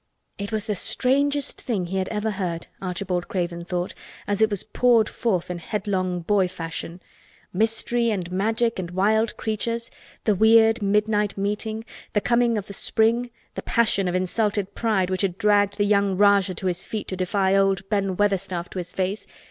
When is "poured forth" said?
4.63-5.51